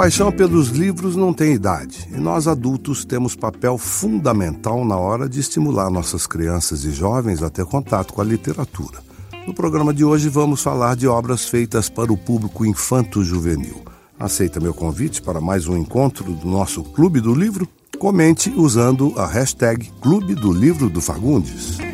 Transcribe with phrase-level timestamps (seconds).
[0.00, 5.38] paixão pelos livros não tem idade e nós adultos temos papel fundamental na hora de
[5.38, 9.00] estimular nossas crianças e jovens a ter contato com a literatura.
[9.46, 13.82] No programa de hoje vamos falar de obras feitas para o público infanto-juvenil.
[14.18, 17.68] Aceita meu convite para mais um encontro do nosso Clube do Livro?
[17.98, 21.89] Comente usando a hashtag Clube do Livro do Fagundes.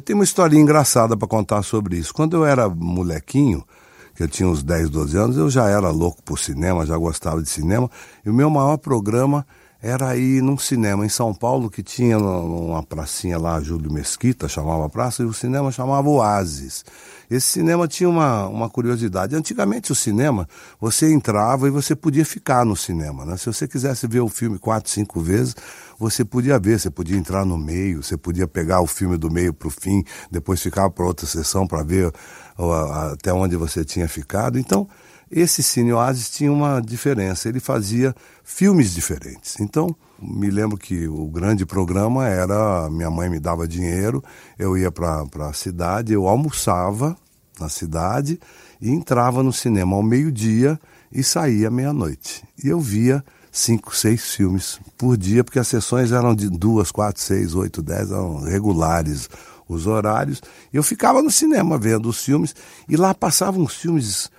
[0.00, 2.14] Eu tenho uma historinha engraçada para contar sobre isso.
[2.14, 3.62] Quando eu era molequinho,
[4.14, 7.42] que eu tinha uns 10, 12 anos, eu já era louco por cinema, já gostava
[7.42, 7.90] de cinema,
[8.24, 9.46] e o meu maior programa
[9.82, 14.86] era ir num cinema em São Paulo que tinha uma pracinha lá, Júlio Mesquita, chamava
[14.86, 16.82] a praça, e o cinema chamava Oasis.
[17.30, 19.36] Esse cinema tinha uma, uma curiosidade.
[19.36, 20.48] Antigamente o cinema,
[20.80, 23.24] você entrava e você podia ficar no cinema.
[23.24, 23.36] Né?
[23.36, 25.54] Se você quisesse ver o filme quatro, cinco vezes,
[26.00, 29.52] você podia ver, você podia entrar no meio, você podia pegar o filme do meio
[29.52, 32.10] para o fim, depois ficar para outra sessão para ver
[33.12, 34.58] até onde você tinha ficado.
[34.58, 34.88] Então,
[35.30, 39.60] esse Cine Oasis tinha uma diferença, ele fazia filmes diferentes.
[39.60, 44.24] Então, me lembro que o grande programa era: minha mãe me dava dinheiro,
[44.58, 47.14] eu ia para a cidade, eu almoçava
[47.60, 48.40] na cidade
[48.80, 50.80] e entrava no cinema ao meio-dia
[51.12, 52.42] e saía meia-noite.
[52.64, 57.20] E eu via cinco, seis filmes por dia, porque as sessões eram de duas, quatro,
[57.20, 59.28] seis, oito, dez, eram regulares
[59.68, 60.40] os horários.
[60.72, 62.54] Eu ficava no cinema vendo os filmes
[62.88, 64.30] e lá passavam filmes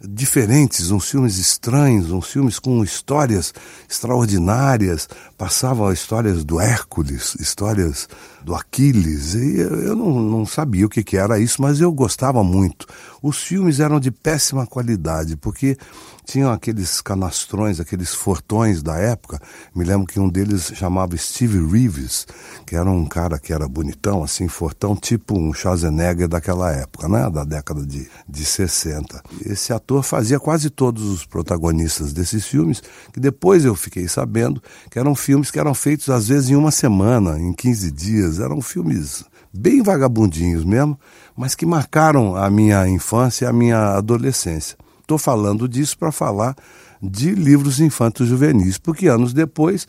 [0.00, 3.54] diferentes, uns filmes estranhos, uns filmes com histórias
[3.88, 5.08] extraordinárias.
[5.42, 8.08] Passavam histórias do Hércules, histórias
[8.44, 9.34] do Aquiles.
[9.34, 12.86] E eu não, não sabia o que, que era isso, mas eu gostava muito.
[13.20, 15.76] Os filmes eram de péssima qualidade, porque
[16.24, 19.40] tinham aqueles canastrões, aqueles fortões da época.
[19.74, 22.24] Me lembro que um deles chamava Steve Reeves,
[22.64, 27.28] que era um cara que era bonitão, assim, fortão, tipo um Schwarzenegger daquela época, né?
[27.28, 29.20] Da década de, de 60.
[29.44, 32.80] Esse ator fazia quase todos os protagonistas desses filmes,
[33.12, 36.70] que depois eu fiquei sabendo que eram filmes que eram feitos às vezes em uma
[36.70, 38.40] semana, em 15 dias.
[38.40, 40.98] Eram filmes bem vagabundinhos mesmo,
[41.36, 44.76] mas que marcaram a minha infância e a minha adolescência.
[45.00, 46.56] Estou falando disso para falar
[47.02, 49.86] de livros infantos juvenis, porque anos depois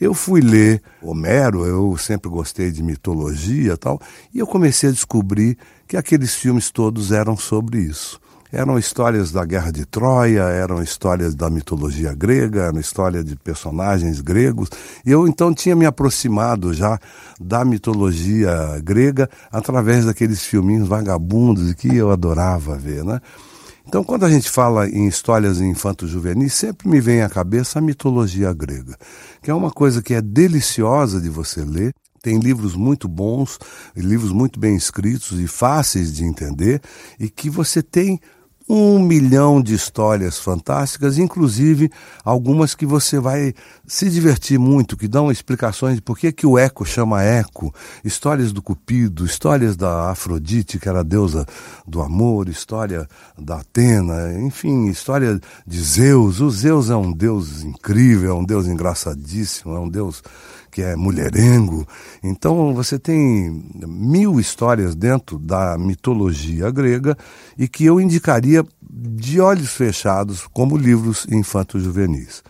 [0.00, 4.00] eu fui ler Homero, eu sempre gostei de mitologia e tal,
[4.32, 5.56] e eu comecei a descobrir
[5.86, 8.20] que aqueles filmes todos eram sobre isso.
[8.54, 14.20] Eram histórias da Guerra de Troia, eram histórias da mitologia grega, eram histórias de personagens
[14.20, 14.68] gregos.
[15.04, 16.96] E eu então tinha me aproximado já
[17.40, 23.20] da mitologia grega através daqueles filminhos vagabundos que eu adorava ver, né?
[23.88, 28.52] Então, quando a gente fala em histórias infanto-juvenis, sempre me vem à cabeça a mitologia
[28.52, 28.96] grega,
[29.42, 31.92] que é uma coisa que é deliciosa de você ler.
[32.22, 33.58] Tem livros muito bons,
[33.96, 36.80] livros muito bem escritos e fáceis de entender,
[37.18, 38.18] e que você tem
[38.68, 41.90] um milhão de histórias fantásticas, inclusive
[42.24, 43.52] algumas que você vai
[43.86, 48.52] se divertir muito, que dão explicações de por que, que o Eco chama Eco, histórias
[48.52, 51.46] do Cupido, histórias da Afrodite, que era a deusa
[51.86, 53.06] do amor, história
[53.38, 56.40] da Atena, enfim, história de Zeus.
[56.40, 60.22] O Zeus é um deus incrível, é um deus engraçadíssimo, é um deus
[60.74, 61.86] que é mulherengo.
[62.20, 67.16] Então você tem mil histórias dentro da mitologia grega
[67.56, 72.42] e que eu indicaria de olhos fechados como livros infanto-juvenis.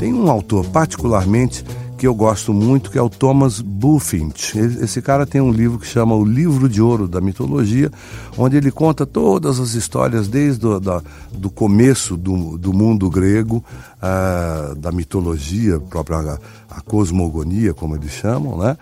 [0.00, 1.64] Tem um autor particularmente
[1.96, 4.58] que eu gosto muito, que é o Thomas Bulfinch.
[4.58, 7.90] Esse cara tem um livro que chama O Livro de Ouro da Mitologia,
[8.36, 11.02] onde ele conta todas as histórias desde o da,
[11.32, 13.64] do começo do, do mundo grego,
[14.02, 16.38] uh, da mitologia própria, a,
[16.70, 18.76] a cosmogonia, como eles chamam, né?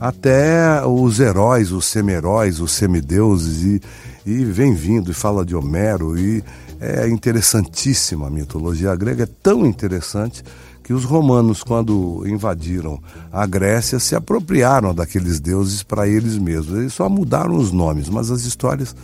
[0.00, 3.82] até os heróis, os semi-heróis, os semideuses, e,
[4.26, 6.42] e vem vindo e fala de Homero, e
[6.80, 10.42] é interessantíssima a mitologia grega, é tão interessante
[10.82, 13.02] que os romanos, quando invadiram
[13.32, 16.78] a Grécia, se apropriaram daqueles deuses para eles mesmos.
[16.78, 18.94] Eles só mudaram os nomes, mas as histórias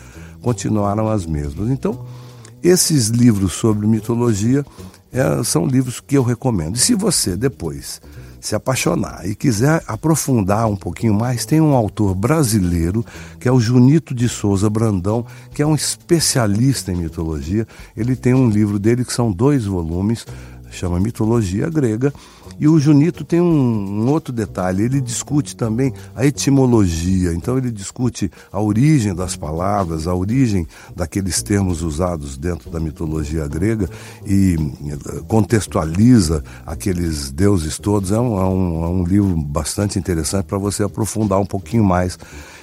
[0.40, 1.68] continuaram as mesmas.
[1.70, 2.06] Então,
[2.62, 4.64] esses livros sobre mitologia
[5.10, 6.76] é, são livros que eu recomendo.
[6.76, 8.00] E se você depois
[8.42, 13.06] se apaixonar e quiser aprofundar um pouquinho mais, tem um autor brasileiro
[13.38, 15.24] que é o Junito de Souza Brandão,
[15.54, 17.66] que é um especialista em mitologia.
[17.96, 20.26] Ele tem um livro dele que são dois volumes
[20.72, 22.12] chama Mitologia Grega.
[22.58, 27.70] E o Junito tem um, um, outro detalhe, ele discute também a etimologia, então ele
[27.70, 33.88] discute a origem das palavras, a origem daqueles termos usados dentro da mitologia grega
[34.26, 34.56] e
[34.86, 38.12] eh, contextualiza aqueles deuses todos.
[38.12, 42.18] É um, é um, é um livro bastante interessante para você aprofundar um pouquinho mais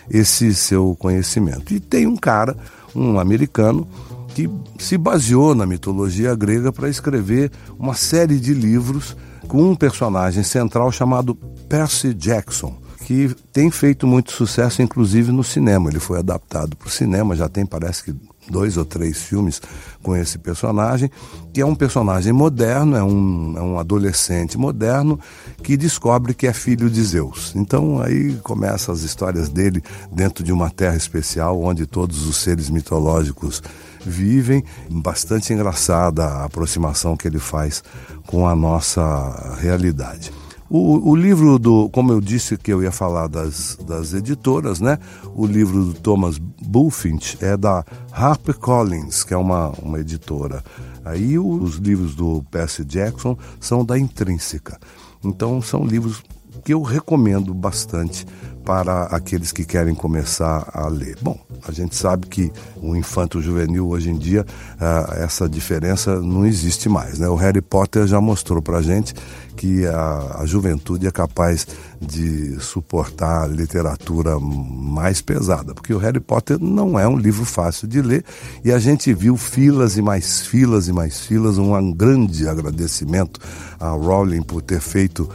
[0.09, 1.73] esse seu conhecimento.
[1.73, 2.55] E tem um cara,
[2.95, 3.87] um americano,
[4.33, 9.15] que se baseou na mitologia grega para escrever uma série de livros
[9.49, 11.33] com um personagem central chamado
[11.67, 15.89] Percy Jackson, que tem feito muito sucesso, inclusive no cinema.
[15.89, 18.15] Ele foi adaptado para o cinema, já tem, parece que,
[18.49, 19.61] dois ou três filmes
[20.01, 21.09] com esse personagem,
[21.53, 25.19] que é um personagem moderno, é um, é um adolescente moderno
[25.63, 27.53] que descobre que é filho de Zeus.
[27.55, 32.69] Então aí começam as histórias dele dentro de uma terra especial onde todos os seres
[32.69, 33.61] mitológicos
[34.05, 34.63] vivem.
[34.89, 37.83] Bastante engraçada a aproximação que ele faz
[38.25, 40.31] com a nossa realidade.
[40.69, 44.99] O, o, livro do, como eu disse que eu ia falar das, das editoras, né?
[45.33, 50.63] O livro do Thomas Bulfinch é da HarperCollins, que é uma, uma editora.
[51.03, 54.79] Aí os livros do Percy Jackson são da Intrínseca.
[55.23, 56.23] Então são livros
[56.63, 58.25] que eu recomendo bastante
[58.69, 61.17] para aqueles que querem começar a ler.
[61.21, 64.45] Bom, a gente sabe que o infanto juvenil hoje em dia
[64.75, 67.27] uh, essa diferença não existe mais, né?
[67.27, 69.15] O Harry Potter já mostrou para gente
[69.55, 71.65] que a, a, juventude é capaz
[71.99, 78.01] de suportar literatura mais pesada, porque o Harry Potter não é um livro fácil de
[78.01, 78.23] ler
[78.63, 81.57] e a gente viu filas e mais filas e mais filas.
[81.57, 83.41] Um grande agradecimento
[83.79, 85.27] a Rowling por ter feito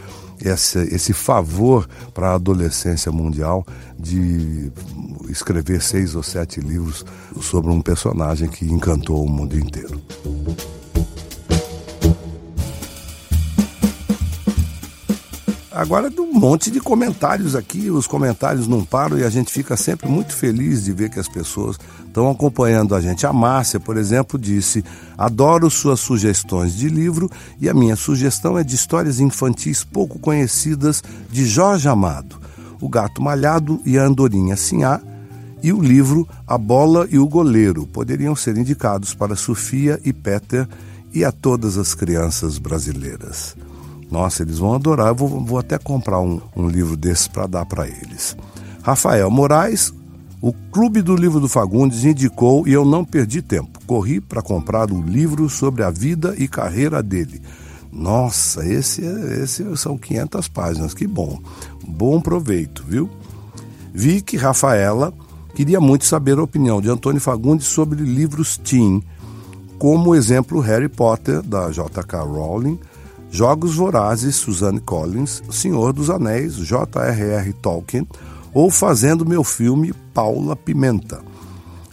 [0.44, 3.66] esse, esse favor para a adolescência mundial
[3.98, 4.70] de
[5.28, 7.04] escrever seis ou sete livros
[7.40, 10.00] sobre um personagem que encantou o mundo inteiro.
[15.74, 20.08] Agora, um monte de comentários aqui, os comentários não param e a gente fica sempre
[20.08, 21.76] muito feliz de ver que as pessoas
[22.06, 23.26] estão acompanhando a gente.
[23.26, 24.84] A Márcia, por exemplo, disse:
[25.18, 27.28] Adoro suas sugestões de livro
[27.60, 32.40] e a minha sugestão é de histórias infantis pouco conhecidas de Jorge Amado,
[32.80, 35.00] O Gato Malhado e a Andorinha Sinhá.
[35.60, 40.68] E o livro A Bola e o Goleiro poderiam ser indicados para Sofia e Peter
[41.12, 43.56] e a todas as crianças brasileiras.
[44.10, 45.08] Nossa, eles vão adorar.
[45.08, 48.36] Eu vou, vou até comprar um, um livro desses para dar para eles.
[48.82, 49.92] Rafael Moraes,
[50.40, 53.78] o Clube do Livro do Fagundes indicou e eu não perdi tempo.
[53.86, 57.40] Corri para comprar o livro sobre a vida e carreira dele.
[57.90, 61.40] Nossa, esse, é, esse são 500 páginas, que bom.
[61.86, 63.08] Bom proveito, viu?
[63.94, 65.14] Vi que Rafaela
[65.54, 69.02] queria muito saber a opinião de Antônio Fagundes sobre livros teen,
[69.78, 72.20] como exemplo Harry Potter, da J.K.
[72.22, 72.78] Rowling,
[73.34, 77.52] Jogos Vorazes, Suzanne Collins, Senhor dos Anéis, J.R.R.
[77.54, 78.06] Tolkien,
[78.52, 81.20] ou Fazendo Meu Filme, Paula Pimenta.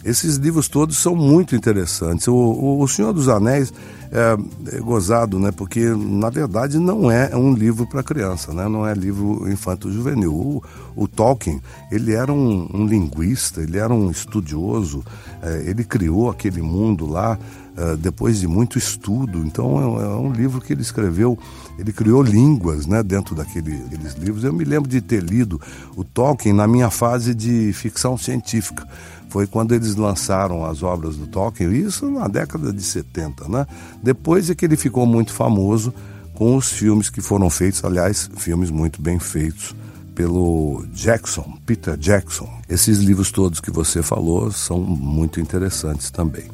[0.04, 2.26] Esses livros todos são muito interessantes.
[2.28, 3.72] O, o, o Senhor dos Anéis
[4.12, 5.50] é, é, gozado, né?
[5.50, 8.68] Porque na verdade não é um livro para criança, né?
[8.68, 10.32] Não é livro infanto-juvenil.
[10.32, 10.62] O,
[10.94, 15.02] o, Tolkien, ele era um, um, linguista, ele era um estudioso,
[15.42, 17.38] é, ele criou aquele mundo lá
[17.76, 19.38] uh, depois de muito estudo.
[19.38, 21.38] Então é, é, um livro que ele escreveu,
[21.78, 24.44] ele criou línguas né, dentro daqueles livros.
[24.44, 25.58] Eu me lembro de ter lido
[25.96, 28.86] o Tolkien na minha fase de ficção científica.
[29.32, 33.66] Foi quando eles lançaram as obras do Tolkien, isso na década de 70, né?
[34.02, 35.94] Depois é que ele ficou muito famoso
[36.34, 39.74] com os filmes que foram feitos, aliás, filmes muito bem feitos
[40.14, 42.46] pelo Jackson, Peter Jackson.
[42.68, 46.44] Esses livros todos que você falou são muito interessantes também.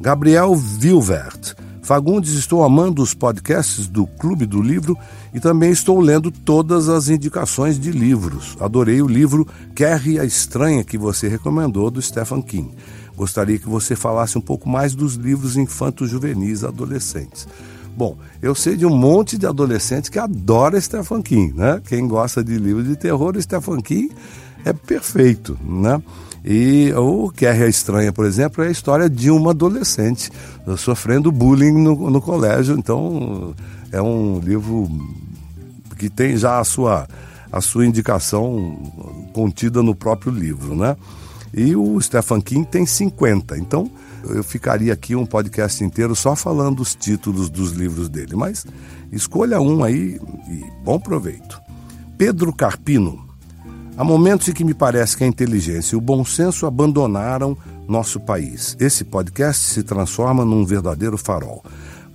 [0.00, 1.56] Gabriel Vilvert.
[1.82, 4.96] Fagundes, estou amando os podcasts do Clube do Livro
[5.34, 8.56] e também estou lendo todas as indicações de livros.
[8.60, 12.70] Adorei o livro Carrie a Estranha que você recomendou do Stephen King.
[13.16, 17.48] Gostaria que você falasse um pouco mais dos livros infantos juvenis adolescentes.
[17.96, 21.82] Bom, eu sei de um monte de adolescentes que adora Stephen King, né?
[21.84, 24.12] Quem gosta de livros de terror, Stephen King
[24.64, 26.00] é perfeito, né?
[26.44, 30.30] E o que é estranha, por exemplo, é a história de uma adolescente
[30.76, 32.76] sofrendo bullying no, no colégio.
[32.76, 33.54] Então,
[33.92, 34.88] é um livro
[35.96, 37.06] que tem já a sua,
[37.50, 38.76] a sua indicação
[39.32, 40.96] contida no próprio livro, né?
[41.54, 43.56] E o Stephen King tem 50.
[43.58, 43.88] Então,
[44.24, 48.34] eu ficaria aqui um podcast inteiro só falando os títulos dos livros dele.
[48.34, 48.66] Mas
[49.12, 50.18] escolha um aí
[50.48, 51.60] e bom proveito.
[52.16, 53.31] Pedro Carpino
[53.96, 57.56] Há momentos em que me parece que a inteligência e o bom senso abandonaram
[57.86, 58.74] nosso país.
[58.80, 61.62] Esse podcast se transforma num verdadeiro farol.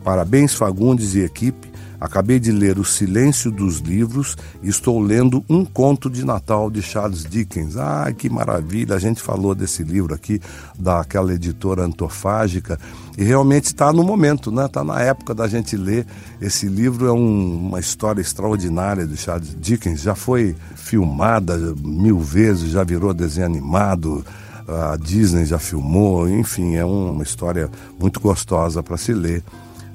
[0.03, 1.71] Parabéns, Fagundes e equipe.
[1.99, 6.81] Acabei de ler O Silêncio dos Livros e estou lendo Um Conto de Natal de
[6.81, 7.75] Charles Dickens.
[7.75, 8.95] Ai, que maravilha!
[8.95, 10.39] A gente falou desse livro aqui,
[10.77, 12.79] daquela editora antofágica,
[13.17, 14.65] e realmente está no momento, né?
[14.65, 16.05] Está na época da gente ler.
[16.39, 20.01] Esse livro é um, uma história extraordinária de Charles Dickens.
[20.01, 24.23] Já foi filmada mil vezes, já virou desenho animado
[24.67, 29.41] a Disney já filmou, enfim, é uma história muito gostosa para se ler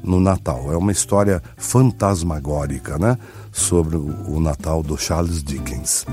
[0.03, 0.73] no Natal.
[0.73, 3.19] É uma história fantasmagórica, né?
[3.51, 6.07] Sobre o Natal do Charles Dickens.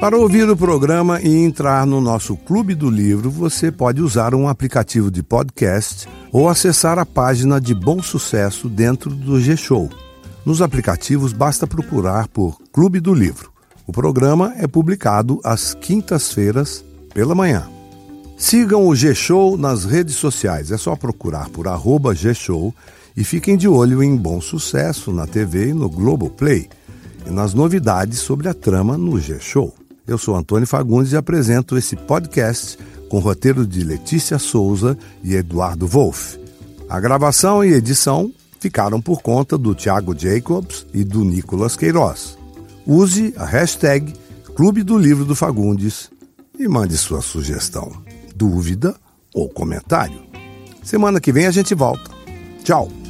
[0.00, 4.46] Para ouvir o programa e entrar no nosso Clube do Livro, você pode usar um
[4.46, 9.90] aplicativo de podcast ou acessar a página de Bom Sucesso dentro do G-Show.
[10.44, 13.55] Nos aplicativos basta procurar por Clube do Livro.
[13.86, 17.68] O programa é publicado às quintas-feiras pela manhã.
[18.36, 20.72] Sigam o G-Show nas redes sociais.
[20.72, 22.74] É só procurar por arroba G-Show
[23.16, 26.68] e fiquem de olho em Bom Sucesso na TV e no Globoplay
[27.24, 29.72] e nas novidades sobre a trama no G-Show.
[30.06, 32.76] Eu sou Antônio Fagundes e apresento esse podcast
[33.08, 36.38] com roteiro de Letícia Souza e Eduardo Wolff.
[36.88, 42.36] A gravação e edição ficaram por conta do Thiago Jacobs e do Nicolas Queiroz.
[42.86, 44.14] Use a hashtag
[44.54, 46.08] Clube do Livro do Fagundes
[46.56, 47.92] e mande sua sugestão,
[48.34, 48.94] dúvida
[49.34, 50.24] ou comentário.
[50.84, 52.10] Semana que vem a gente volta.
[52.62, 53.05] Tchau!